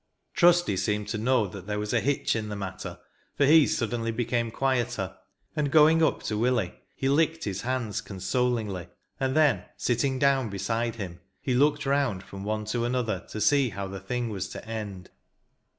[0.33, 2.97] "Trusty" seemed to know that there was a hitch in the matter,
[3.35, 5.15] for he suddenly became quieter;
[5.55, 8.87] and, going up to Willie, he licked his hands consolingly,
[9.19, 13.87] and then sitting down beside him, he looked'round from one to another, to see how
[13.87, 15.11] the thing was to end.